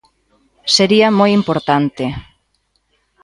[0.75, 2.05] Sería moi importante.